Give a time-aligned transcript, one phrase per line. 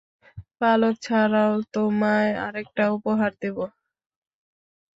[0.59, 3.57] পালক ছাড়াও তোমায় আরেকটা উপহার দেব।